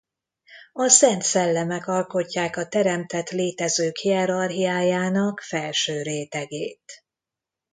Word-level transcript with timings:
A 0.73 0.87
szent 0.87 1.21
szellemek 1.21 1.87
alkotják 1.87 2.55
a 2.57 2.67
teremtett 2.67 3.29
létezők 3.29 3.97
hierarchiájának 3.97 5.39
felső 5.41 6.01
rétegét. 6.01 7.05